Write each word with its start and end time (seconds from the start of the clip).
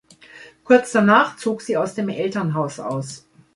Kurz 0.65 0.93
danach 0.93 1.37
zog 1.37 1.61
sie 1.61 1.77
aus 1.77 1.93
dem 1.93 2.09
Elternhaus 2.09 2.79
aus. 2.79 3.27